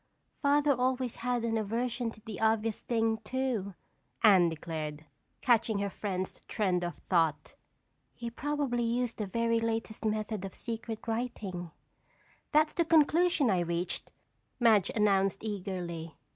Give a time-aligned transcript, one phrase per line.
[0.41, 3.75] "Father always had an aversion to the obvious thing too,"
[4.23, 5.05] Anne declared,
[5.41, 7.53] catching her friend's trend of thought.
[8.15, 11.69] "He probably used the very latest method of secret writing."
[12.51, 14.11] "That's the conclusion I reached,"
[14.59, 16.17] Madge announced eagerly.